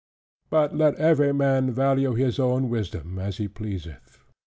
But 0.49 0.75
let 0.75 0.95
every 0.95 1.31
man 1.31 1.69
value 1.69 2.15
his 2.15 2.39
own 2.39 2.69
wisdom, 2.69 3.19
as 3.19 3.37
he 3.37 3.47
pleaseth. 3.47 4.23